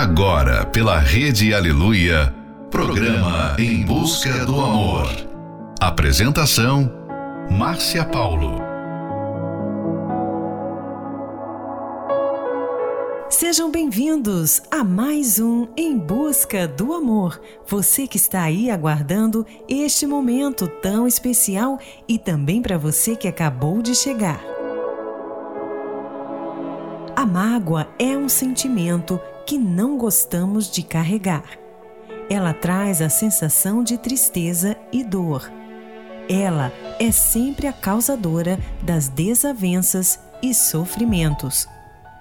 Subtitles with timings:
[0.00, 2.34] Agora, pela Rede Aleluia,
[2.70, 5.06] programa Em Busca do Amor.
[5.78, 6.90] Apresentação:
[7.50, 8.62] Márcia Paulo.
[13.28, 17.38] Sejam bem-vindos a mais um Em Busca do Amor.
[17.66, 21.78] Você que está aí aguardando este momento tão especial
[22.08, 24.40] e também para você que acabou de chegar.
[27.14, 31.44] A mágoa é um sentimento que não gostamos de carregar.
[32.28, 35.50] Ela traz a sensação de tristeza e dor.
[36.28, 41.66] Ela é sempre a causadora das desavenças e sofrimentos.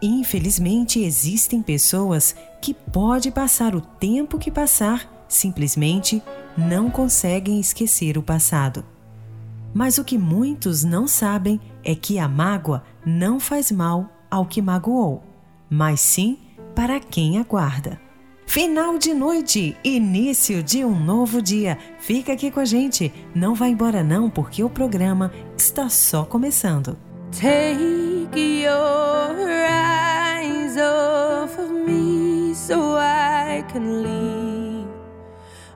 [0.02, 6.24] Infelizmente, existem pessoas que pode passar o tempo que passar, simplesmente
[6.58, 8.84] não conseguem esquecer o passado.
[9.74, 14.62] Mas o que muitos não sabem é que a mágoa não faz mal ao que
[14.62, 15.24] magoou,
[15.70, 16.38] mas sim
[16.76, 18.00] para quem aguarda.
[18.46, 21.78] Final de noite, início de um novo dia.
[22.00, 26.98] Fica aqui com a gente, não vá embora não, porque o programa está só começando.
[27.32, 34.90] Take your eyes off of me so I can leave.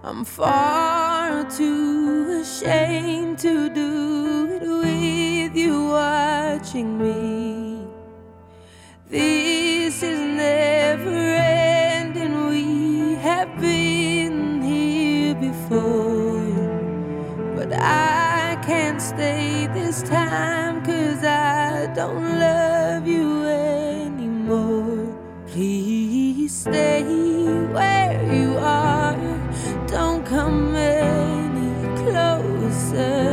[0.04, 7.88] I'm far too ashamed to do it with you watching me.
[9.10, 10.83] This is never
[13.64, 16.44] been here before.
[17.56, 25.08] But I can't stay this time, cause I don't love you anymore.
[25.48, 27.04] Please stay
[27.78, 29.16] where you are.
[29.88, 33.33] Don't come any closer.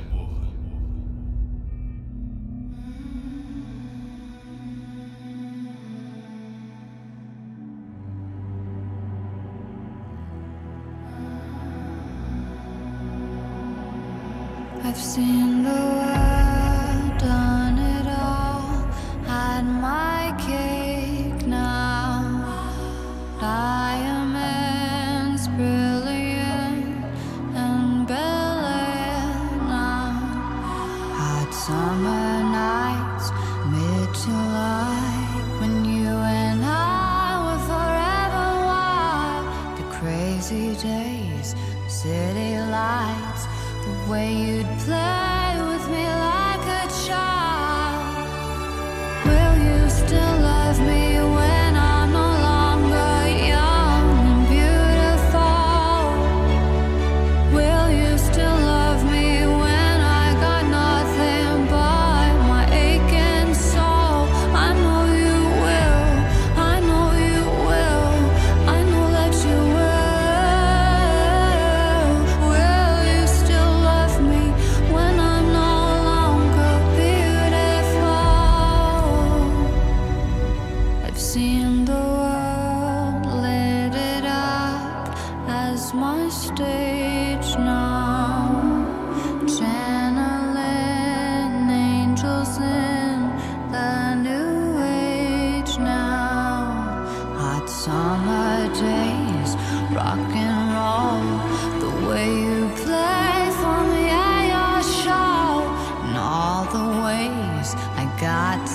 [107.63, 108.67] I got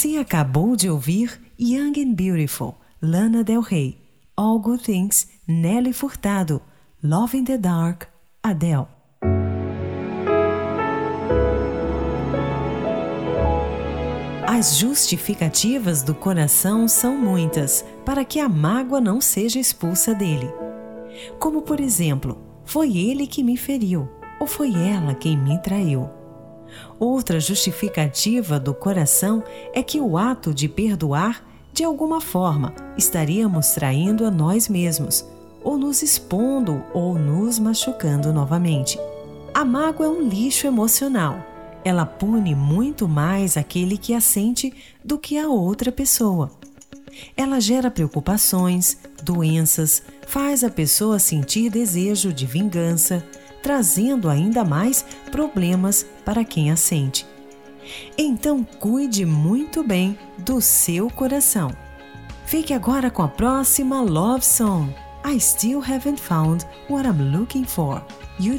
[0.00, 3.98] Você acabou de ouvir Young and Beautiful, Lana Del Rey,
[4.34, 6.62] All Good Things, Nelly Furtado,
[7.04, 8.04] Love in the Dark,
[8.42, 8.86] Adele.
[14.46, 20.50] As justificativas do coração são muitas para que a mágoa não seja expulsa dele.
[21.38, 24.08] Como, por exemplo, foi ele que me feriu
[24.40, 26.08] ou foi ela quem me traiu.
[27.00, 29.42] Outra justificativa do coração
[29.72, 31.42] é que o ato de perdoar,
[31.72, 35.24] de alguma forma, estaríamos traindo a nós mesmos,
[35.64, 38.98] ou nos expondo ou nos machucando novamente.
[39.54, 41.42] A mágoa é um lixo emocional.
[41.82, 44.70] Ela pune muito mais aquele que a sente
[45.02, 46.50] do que a outra pessoa.
[47.34, 53.24] Ela gera preocupações, doenças, faz a pessoa sentir desejo de vingança,
[53.62, 57.26] trazendo ainda mais problemas para quem a sente.
[58.16, 61.70] Então, cuide muito bem do seu coração.
[62.46, 68.02] Fique agora com a próxima Love Song, I Still Haven't Found What I'm Looking For.
[68.38, 68.58] You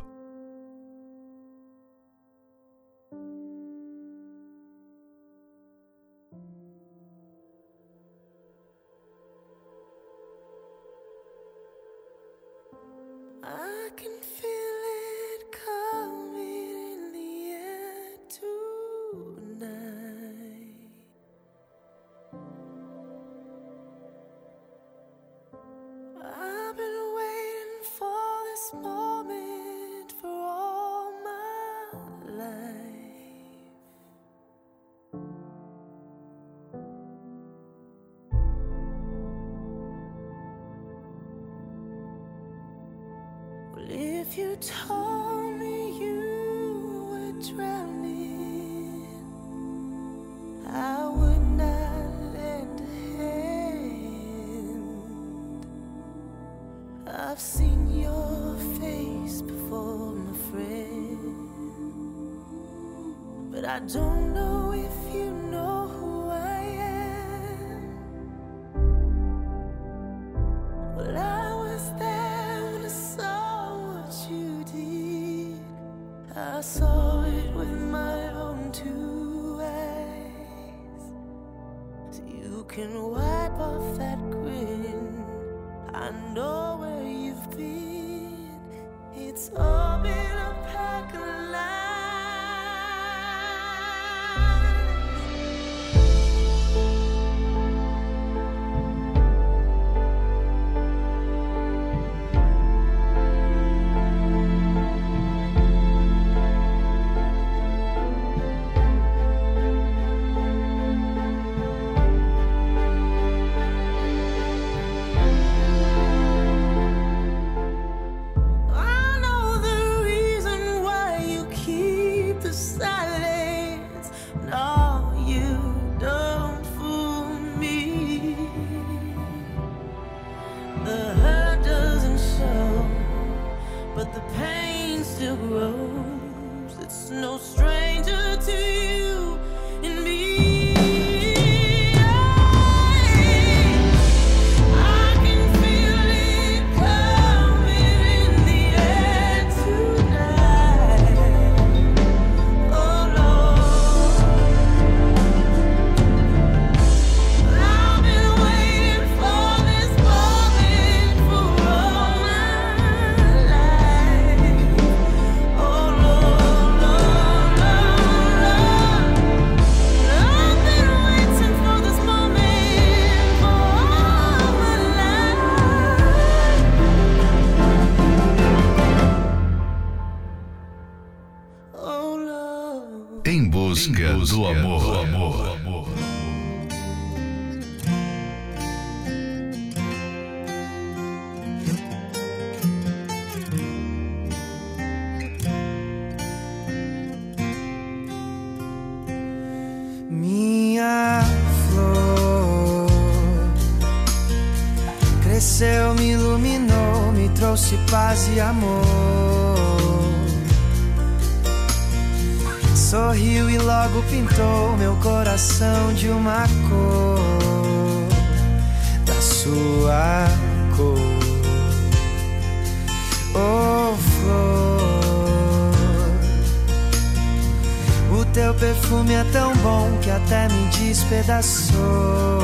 [230.51, 232.41] me despedaçou.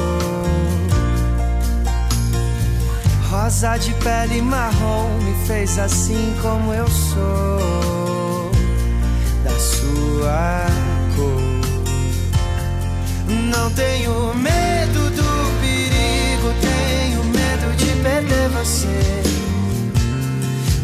[3.30, 8.52] Rosa de pele marrom me fez assim como eu sou,
[9.44, 10.66] da sua
[11.16, 11.42] cor.
[13.28, 19.24] Não tenho medo do perigo, tenho medo de perder você.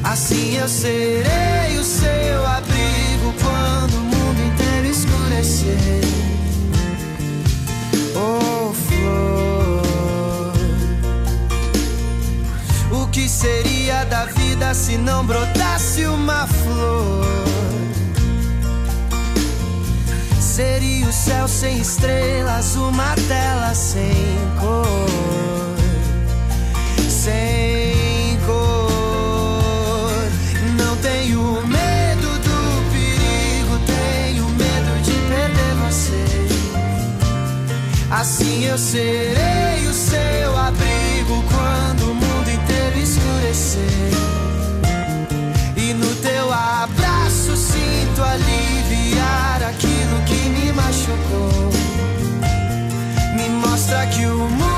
[0.03, 6.32] Assim eu serei o seu abrigo quando o mundo inteiro escurecer.
[8.87, 9.83] Flor.
[12.91, 17.25] O que seria da vida se não brotasse uma flor?
[20.39, 25.42] Seria o céu sem estrelas, uma tela sem cor.
[38.23, 44.11] Assim eu serei o seu abrigo quando o mundo inteiro escurecer.
[45.75, 51.69] E no teu abraço sinto aliviar aquilo que me machucou.
[53.35, 54.72] Me mostra que o mundo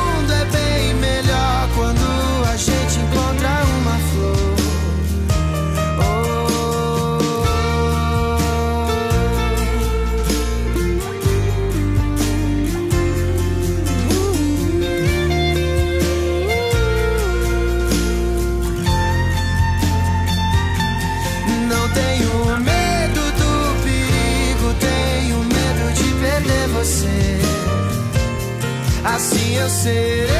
[29.67, 30.34] Você.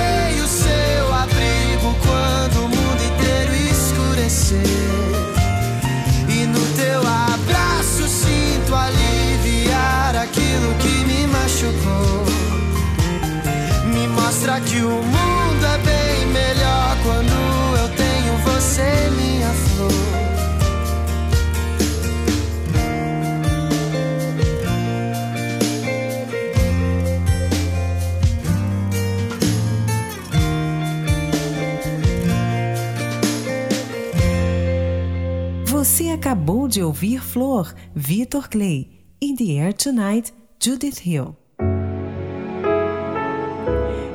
[36.96, 38.90] Ouvir Flor, Vitor Clay,
[39.22, 41.36] In the Air Tonight, Judith Hill.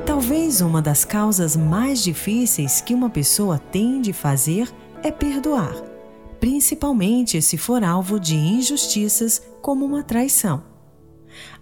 [0.07, 5.75] Talvez uma das causas mais difíceis que uma pessoa tem de fazer é perdoar,
[6.41, 10.63] principalmente se for alvo de injustiças como uma traição.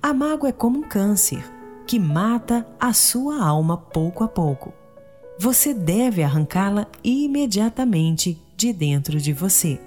[0.01, 1.43] A mágoa é como um câncer
[1.85, 4.73] que mata a sua alma pouco a pouco.
[5.37, 9.81] Você deve arrancá-la imediatamente de dentro de você.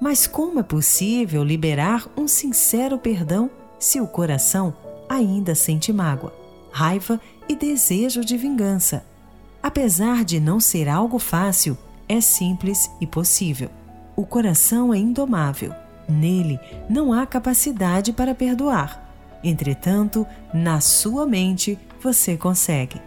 [0.00, 4.74] Mas como é possível liberar um sincero perdão se o coração
[5.06, 6.32] ainda sente mágoa,
[6.72, 9.04] raiva e desejo de vingança?
[9.62, 11.76] Apesar de não ser algo fácil,
[12.08, 13.68] é simples e possível.
[14.16, 15.74] O coração é indomável.
[16.08, 16.58] Nele
[16.88, 19.06] não há capacidade para perdoar.
[19.44, 23.00] Entretanto, na sua mente você consegue.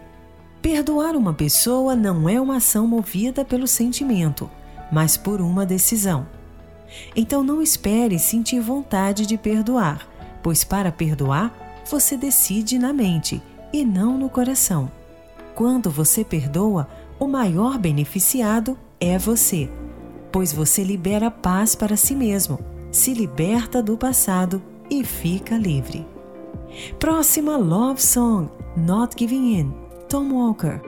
[0.62, 4.48] Perdoar uma pessoa não é uma ação movida pelo sentimento,
[4.90, 6.26] mas por uma decisão.
[7.14, 10.08] Então não espere sentir vontade de perdoar,
[10.42, 14.90] pois para perdoar você decide na mente e não no coração.
[15.54, 19.70] Quando você perdoa, o maior beneficiado é você,
[20.32, 22.58] pois você libera paz para si mesmo,
[22.90, 26.06] se liberta do passado e fica livre.
[26.98, 29.74] Próxima Love Song, Not Giving In,
[30.08, 30.80] Tom Walker.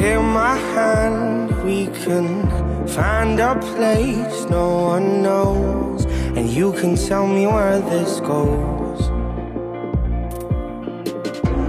[0.00, 6.04] My hand, we can find a place no one knows,
[6.36, 9.08] and you can tell me where this goes.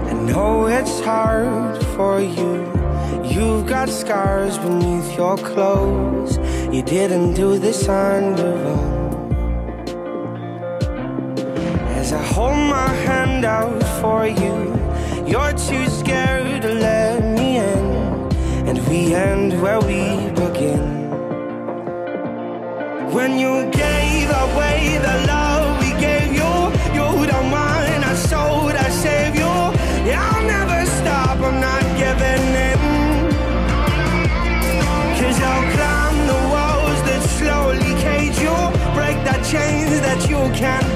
[0.09, 2.75] I know it's hard for you.
[3.23, 6.37] You've got scars beneath your clothes.
[6.71, 9.33] You didn't do this on your own.
[11.99, 14.75] As I hold my hand out for you,
[15.25, 17.85] you're too scared to let me in,
[18.67, 20.94] and we end where we begin.
[23.15, 26.51] When you gave away the love we gave you,
[26.97, 29.55] you don't mind, I sold, I saved you.
[30.05, 32.79] Yeah, I'll never stop, I'm not giving in.
[35.17, 38.57] Cause I'll climb the walls that slowly cage you,
[38.93, 40.94] break the chains that you can't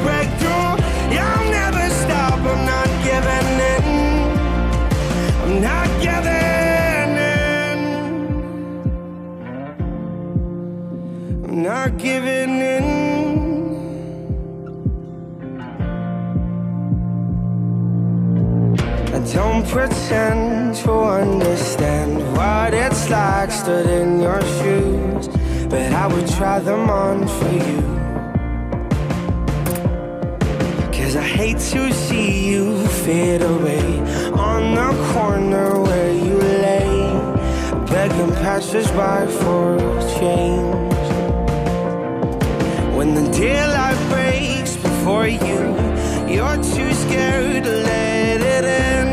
[12.00, 12.86] giving in.
[19.14, 25.28] I don't pretend to understand what it's like stood in your shoes,
[25.68, 27.82] but I would try them on for you.
[30.94, 34.00] Cause I hate to see you fade away
[34.32, 36.88] on the corner where you lay,
[37.92, 39.78] begging passersby for
[40.18, 40.99] change.
[43.10, 45.74] When the daylight breaks before you,
[46.32, 49.08] you're too scared to let it in.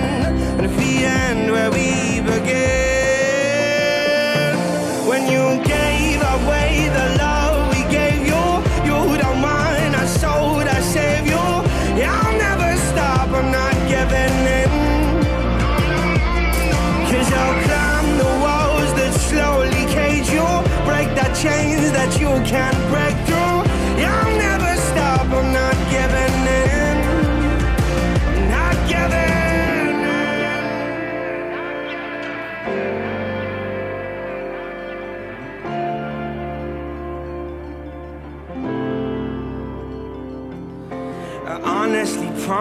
[0.59, 2.53] And if we end where we begin,
[5.09, 8.45] when you gave away the love we gave you,
[8.85, 9.97] you don't mind.
[9.97, 11.47] I sold, I saved you.
[11.99, 14.71] Yeah, I'll never stop, I'm not giving in.
[17.11, 20.47] Cause I'll climb the walls that slowly cage you,
[20.85, 22.76] break the chains that you can't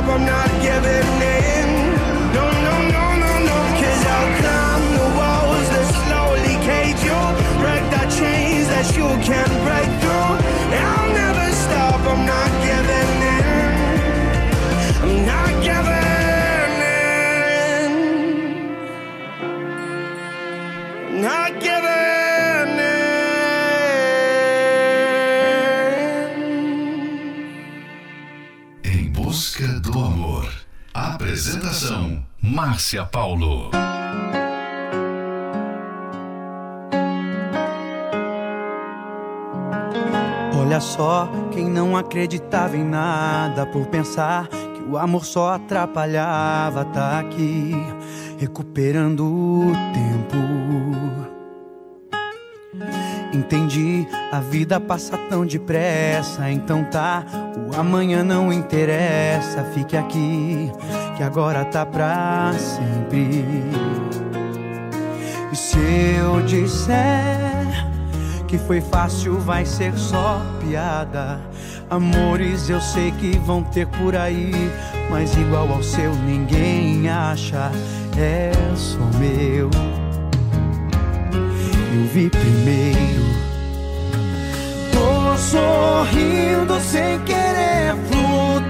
[0.00, 1.68] stop, I'm not giving in.
[2.34, 3.58] No, no, no, no, no.
[3.80, 7.20] Cause I'll climb the walls that slowly cage you.
[7.60, 9.79] Break the chains that you can't break
[31.40, 33.70] Apresentação: Márcia Paulo.
[40.54, 47.20] Olha só, quem não acreditava em nada por pensar que o amor só atrapalhava, tá
[47.20, 47.72] aqui
[48.38, 50.20] recuperando o tempo.
[53.32, 57.24] Entendi, a vida passa tão depressa, então tá,
[57.56, 60.70] o amanhã não interessa, fique aqui,
[61.20, 63.44] que agora tá pra sempre.
[65.52, 65.78] E se
[66.18, 66.96] eu disser
[68.48, 71.38] que foi fácil, vai ser só piada.
[71.90, 74.50] Amores eu sei que vão ter por aí,
[75.10, 77.70] mas igual ao seu ninguém acha,
[78.16, 79.68] é só meu
[81.92, 83.24] eu vi primeiro.
[84.90, 88.69] Tô sorrindo sem querer, flutuando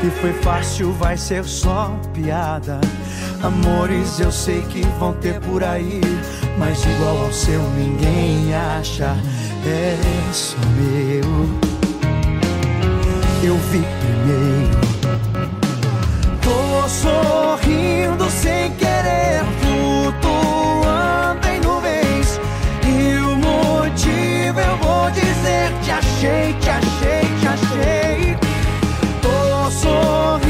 [0.00, 2.80] Que foi fácil, vai ser só piada.
[3.42, 6.00] Amores eu sei que vão ter por aí,
[6.58, 9.16] mas igual ao seu ninguém acha.
[9.66, 9.96] É
[10.32, 11.48] só meu.
[13.42, 14.80] Eu vi primeiro.
[16.42, 22.40] Tô sorrindo sem querer, flutuando em nuvens.
[22.86, 28.09] E o motivo eu vou dizer: te achei, te achei, te achei.
[29.70, 30.49] Tô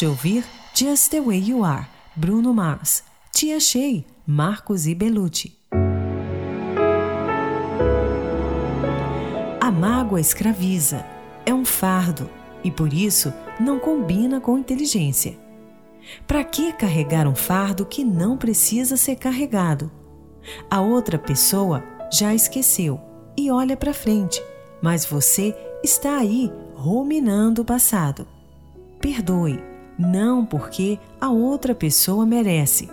[0.00, 1.86] de ouvir Just the Way You Are,
[2.16, 3.04] Bruno Mars.
[3.30, 5.58] Te achei, Marcos e Belucci.
[9.60, 11.04] A mágoa escraviza,
[11.44, 12.30] é um fardo
[12.64, 13.30] e por isso
[13.60, 15.38] não combina com inteligência.
[16.26, 19.92] Para que carregar um fardo que não precisa ser carregado?
[20.70, 22.98] A outra pessoa já esqueceu
[23.36, 24.42] e olha para frente,
[24.80, 28.26] mas você está aí ruminando o passado.
[28.98, 29.69] Perdoe,
[30.00, 32.88] não porque a outra pessoa merece,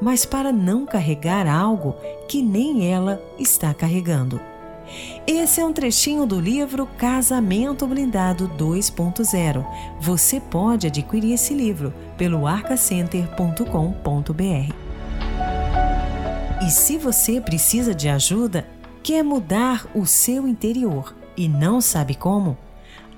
[0.00, 1.94] mas para não carregar algo
[2.28, 4.40] que nem ela está carregando.
[5.26, 9.66] Esse é um trechinho do livro Casamento Blindado 2.0.
[10.00, 14.74] Você pode adquirir esse livro pelo arcacenter.com.br.
[16.64, 18.66] E se você precisa de ajuda,
[19.02, 22.56] quer mudar o seu interior e não sabe como?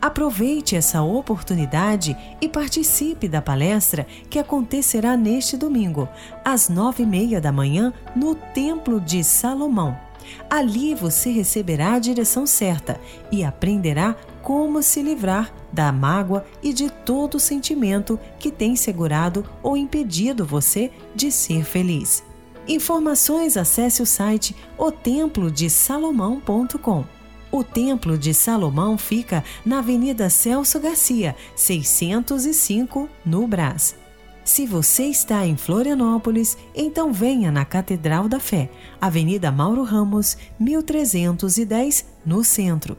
[0.01, 6.09] Aproveite essa oportunidade e participe da palestra que acontecerá neste domingo,
[6.45, 9.99] às nove e meia da manhã, no Templo de Salomão.
[10.49, 13.01] Ali você receberá a direção certa
[13.33, 19.77] e aprenderá como se livrar da mágoa e de todo sentimento que tem segurado ou
[19.77, 22.23] impedido você de ser feliz.
[22.69, 27.18] Informações acesse o site otemplodesalomão.com.
[27.51, 33.97] O Templo de Salomão fica na Avenida Celso Garcia, 605, no Brás.
[34.45, 38.71] Se você está em Florianópolis, então venha na Catedral da Fé,
[39.01, 42.97] Avenida Mauro Ramos, 1310, no centro.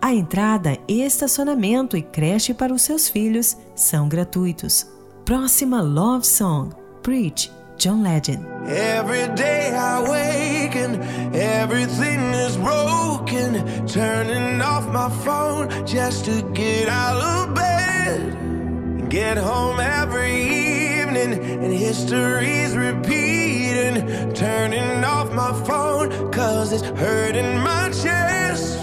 [0.00, 4.86] A entrada, estacionamento e creche para os seus filhos são gratuitos.
[5.24, 8.44] Próxima Love Song, Preach, John Legend.
[8.68, 10.96] Every day I wake and
[11.34, 13.86] everything is broken.
[13.86, 19.08] Turning off my phone just to get out of bed.
[19.08, 24.34] Get home every evening and history's repeating.
[24.34, 28.76] Turning off my phone cause it's hurting my chest.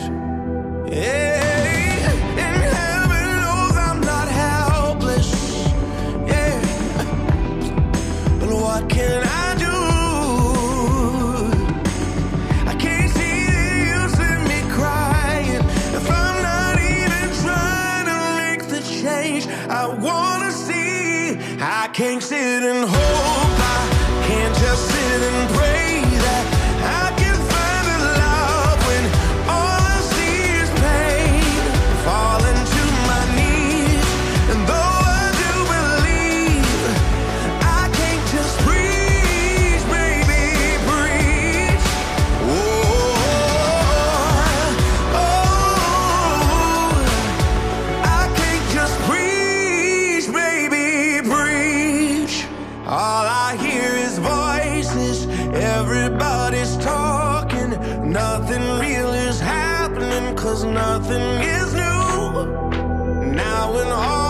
[0.87, 1.84] Yeah.
[12.79, 13.37] Can't see
[13.89, 15.61] you see me crying.
[15.99, 21.37] If I'm not even trying to make the change I wanna see.
[21.61, 23.59] I can't sit and hope.
[23.77, 25.84] I can't just sit and pray
[58.15, 63.33] Nothing real is happening, cause nothing is new.
[63.35, 64.24] Now when all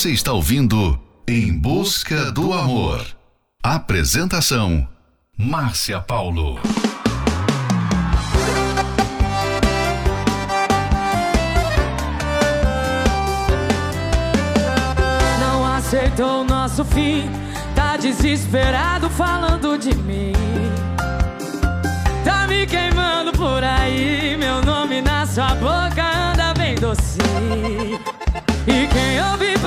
[0.00, 0.98] Você está ouvindo
[1.28, 3.06] Em Busca do Amor.
[3.62, 4.88] Apresentação:
[5.36, 6.58] Márcia Paulo.
[15.38, 17.28] Não aceitou nosso fim,
[17.74, 20.32] tá desesperado falando de mim.
[22.24, 27.18] Tá me queimando por aí, meu nome na sua boca anda bem doce.
[28.66, 29.59] E quem ouve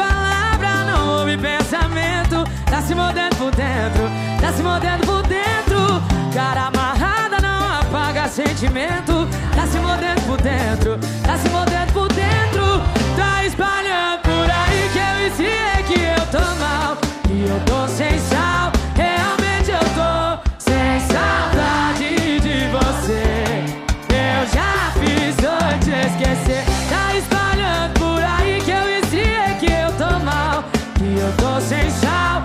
[2.84, 4.09] se mordendo por dentro,
[4.41, 6.01] tá se mordendo por dentro.
[6.34, 12.81] Cara amarrada não apaga sentimento, tá se mordendo por dentro, tá se mordendo por dentro.
[13.15, 18.19] Tá espalhando por aí que eu ensinei que eu tô mal, que eu tô sem
[18.19, 18.71] sal.
[18.95, 23.63] Realmente eu tô sem saudade de você.
[24.09, 26.65] Eu já fiz antes esquecer.
[26.89, 30.63] Tá espalhando por aí que eu ensinei que eu tô mal,
[30.95, 32.43] que eu tô sem sal.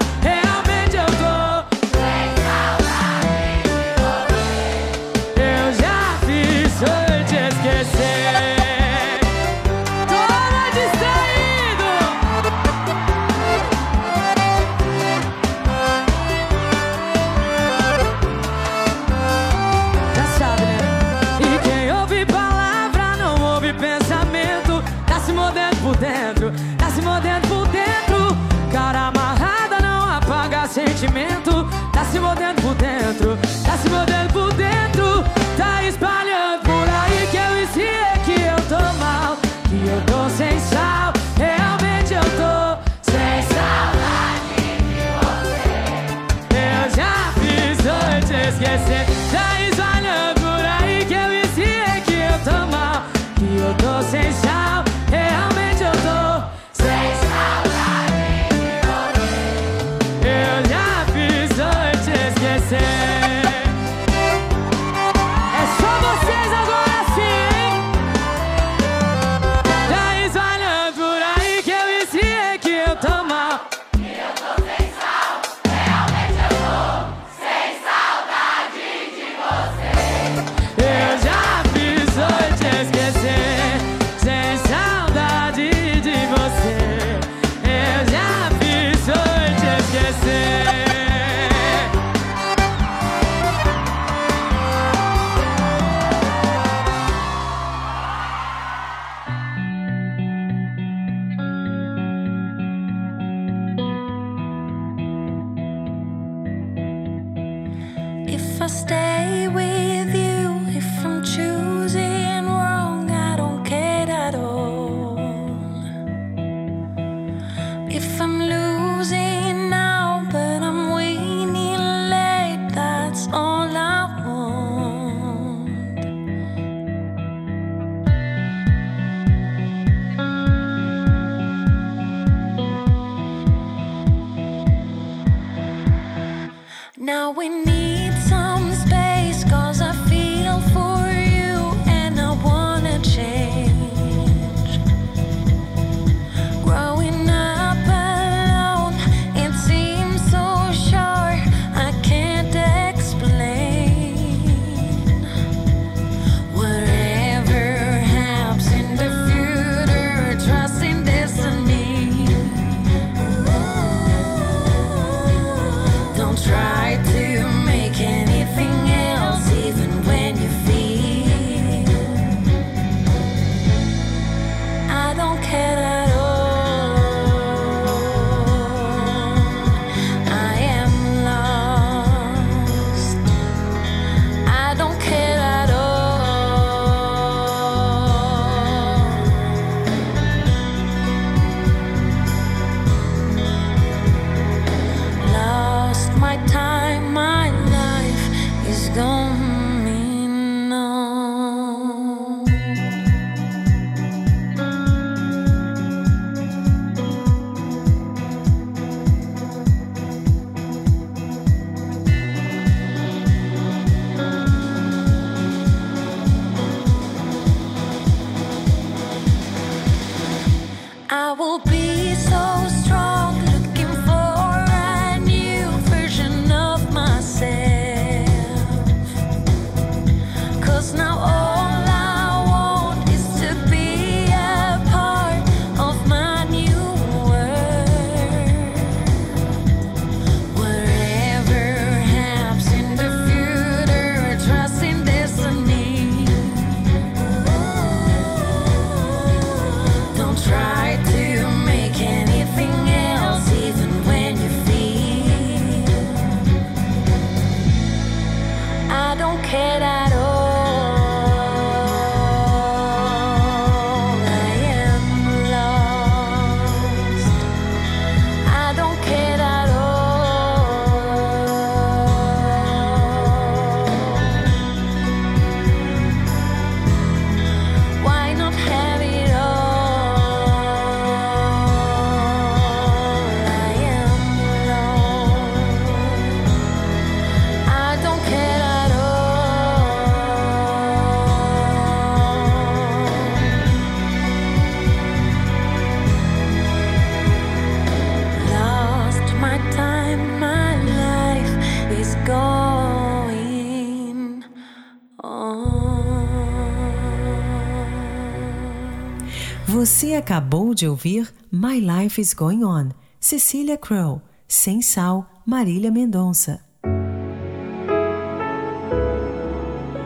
[310.68, 312.88] Acabou de ouvir My Life is Going On,
[313.18, 316.60] Cecília Crow, Sem Sal, Marília Mendonça.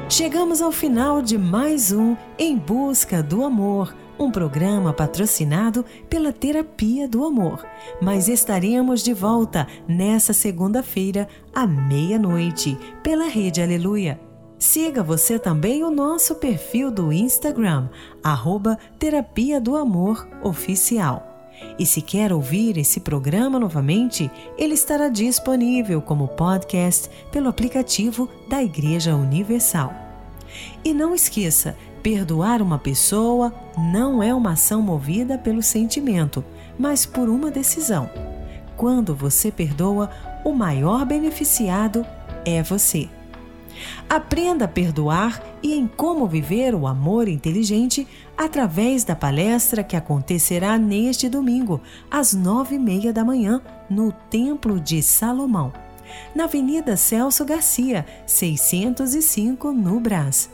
[0.08, 7.08] Chegamos ao final de mais um Em Busca do Amor, um programa patrocinado pela Terapia
[7.08, 7.64] do Amor.
[8.00, 14.31] Mas estaremos de volta nessa segunda-feira, à meia-noite, pela Rede Aleluia.
[14.62, 17.88] Siga você também o nosso perfil do Instagram,
[18.22, 21.50] arroba Terapia do Amor Oficial.
[21.80, 28.62] E se quer ouvir esse programa novamente, ele estará disponível como podcast pelo aplicativo da
[28.62, 29.92] Igreja Universal.
[30.84, 36.44] E não esqueça, perdoar uma pessoa não é uma ação movida pelo sentimento,
[36.78, 38.08] mas por uma decisão.
[38.76, 40.08] Quando você perdoa,
[40.44, 42.06] o maior beneficiado
[42.44, 43.10] é você.
[44.08, 48.06] Aprenda a perdoar e em como viver o amor inteligente
[48.36, 51.80] através da palestra que acontecerá neste domingo,
[52.10, 55.72] às nove e meia da manhã, no Templo de Salomão,
[56.34, 60.50] na Avenida Celso Garcia, 605, no Brás.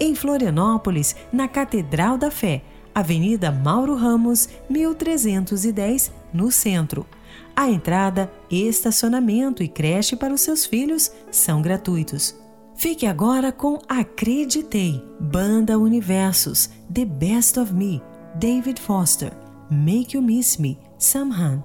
[0.00, 2.62] Em Florianópolis, na Catedral da Fé,
[2.94, 7.06] Avenida Mauro Ramos, 1310, no centro.
[7.54, 12.34] A entrada, estacionamento e creche para os seus filhos são gratuitos.
[12.78, 18.00] Fique agora com Acreditei, Banda Universos, The Best of Me,
[18.36, 19.32] David Foster,
[19.68, 21.64] Make You Miss Me, Sam Hunt.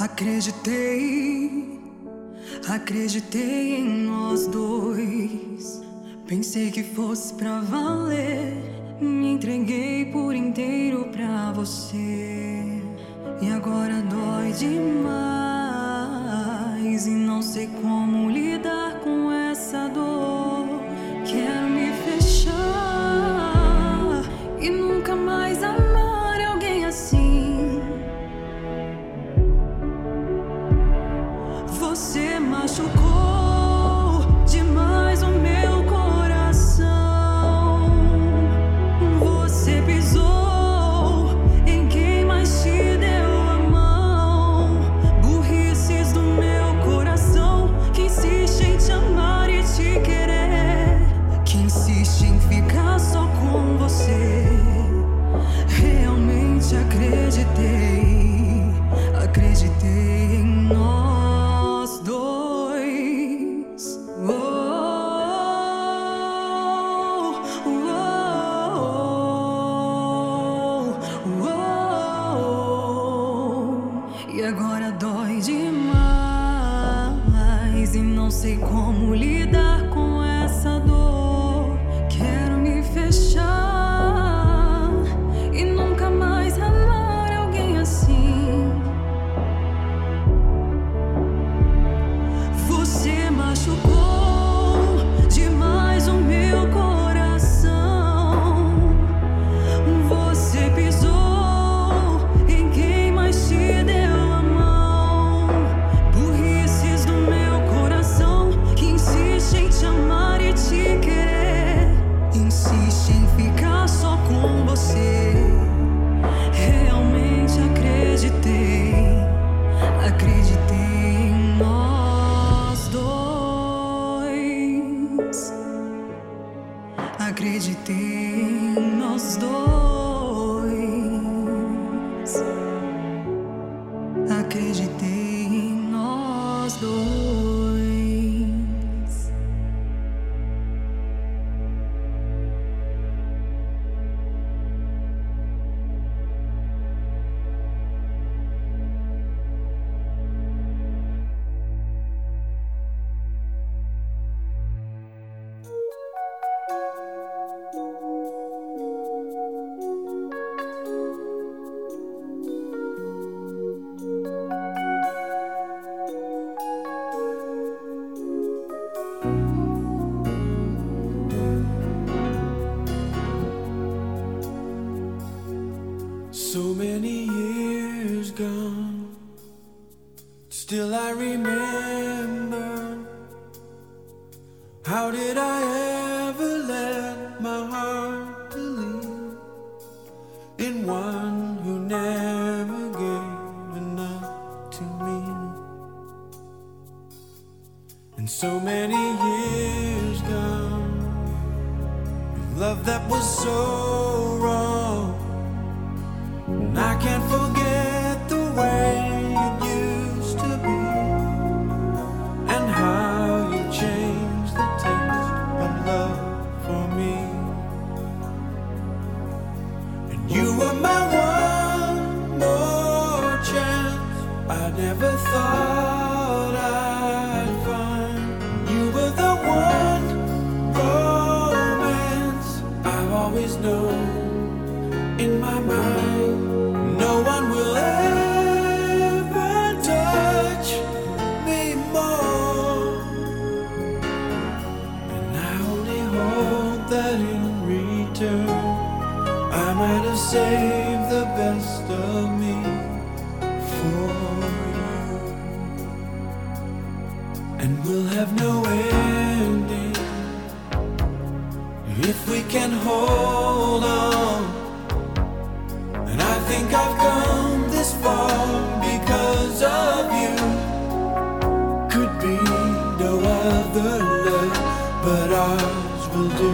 [0.00, 1.80] Acreditei,
[2.68, 5.80] acreditei em nós dois.
[6.26, 8.52] Pensei que fosse pra valer.
[9.00, 12.82] Me entreguei por inteiro pra você.
[13.40, 15.38] E agora dói demais.
[16.90, 20.80] E não sei como lidar com essa dor.
[21.26, 22.54] Quero me fechar
[24.58, 27.82] e nunca mais amar alguém assim.
[31.78, 33.37] Você machucou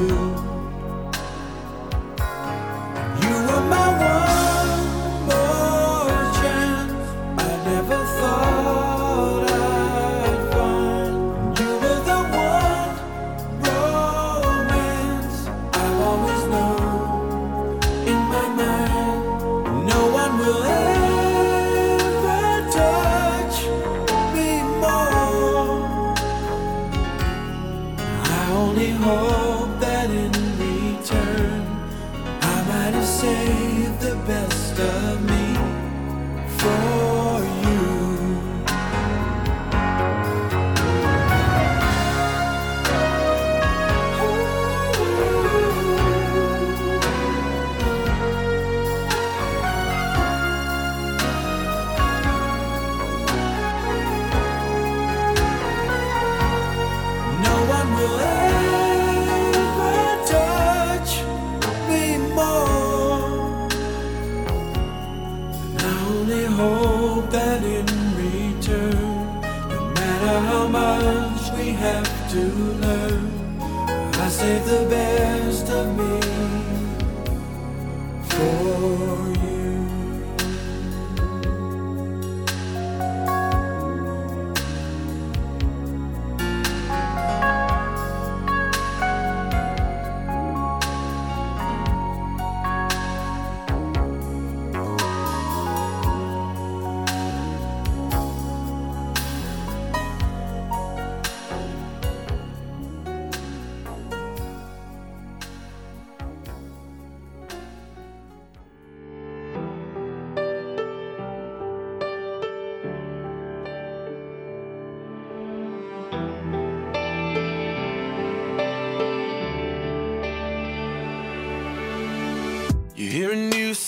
[0.09, 0.54] you.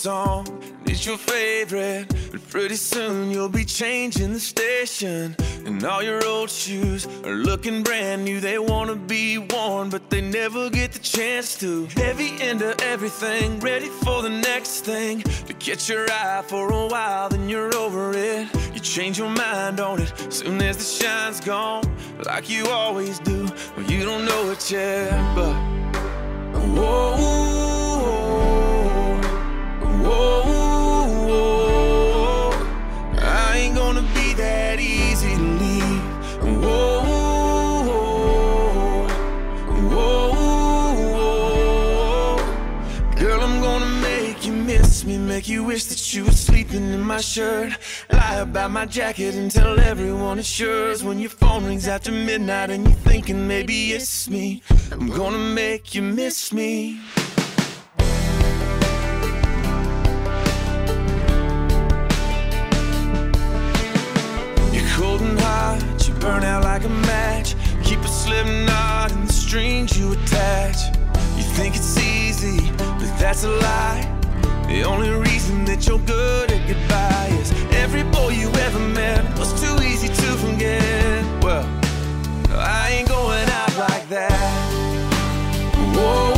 [0.06, 0.46] song,
[0.84, 2.06] it's your favorite.
[2.30, 5.34] But pretty soon you'll be changing the station.
[5.64, 8.38] And all your old shoes are looking brand new.
[8.38, 11.86] They wanna be worn, but they never get the chance to.
[11.96, 15.22] Heavy into everything, ready for the next thing.
[15.48, 18.46] To get your eye for a while, then you're over it.
[18.74, 21.82] You change your mind on it soon as the shine's gone,
[22.24, 23.48] like you always do.
[23.76, 25.56] Well, you don't know it yet, but.
[26.76, 27.55] Whoa.
[30.06, 31.70] Whoa,
[33.18, 36.02] I ain't gonna be that easy to leave.
[36.62, 37.02] Whoa,
[39.90, 40.36] whoa,
[43.16, 47.00] girl, I'm gonna make you miss me, make you wish that you were sleeping in
[47.00, 47.76] my shirt.
[48.12, 51.02] Lie about my jacket and tell everyone it's yours.
[51.02, 55.94] When your phone rings after midnight and you're thinking maybe it's me, I'm gonna make
[55.94, 57.00] you miss me.
[66.26, 67.54] Burn out like a match.
[67.84, 70.78] Keep a slip knot in the strings you attach.
[71.36, 72.58] You think it's easy,
[72.98, 74.02] but that's a lie.
[74.66, 77.52] The only reason that you're good at goodbye is
[77.84, 81.22] every boy you ever met was too easy to forget.
[81.44, 81.66] Well,
[82.50, 84.66] I ain't going out like that.
[85.94, 86.35] Whoa.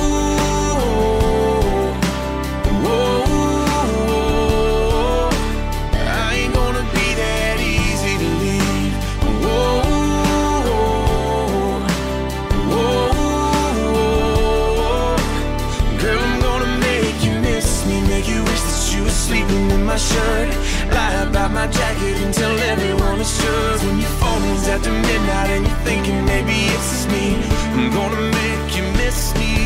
[19.99, 20.49] Shirt.
[20.95, 23.83] Lie about my jacket and tell everyone it's yours.
[23.85, 27.35] When your phone rings after midnight and you're thinking maybe it's just me,
[27.75, 29.58] I'm gonna make you miss me.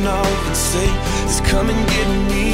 [0.00, 0.86] Baby, you know, you can say,
[1.26, 2.40] just come and get me.
[2.40, 2.49] I'm gonna